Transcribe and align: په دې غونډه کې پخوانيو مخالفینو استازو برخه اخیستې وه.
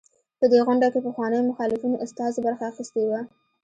په 0.39 0.45
دې 0.51 0.59
غونډه 0.65 0.87
کې 0.93 0.99
پخوانيو 1.05 1.47
مخالفینو 1.51 2.01
استازو 2.05 2.39
برخه 2.45 2.63
اخیستې 2.71 3.03
وه. 3.09 3.21